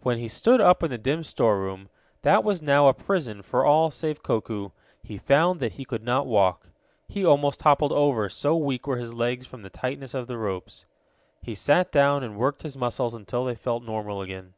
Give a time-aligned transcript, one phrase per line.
[0.00, 1.90] When he stood up in the dim storeroom,
[2.22, 4.70] that was now a prison for all save Koku,
[5.02, 6.70] he found that he could not walk.
[7.08, 10.86] He almost toppled over, so weak were his legs from the tightness of the ropes.
[11.42, 14.54] He sat down and worked his muscles until they felt normal again.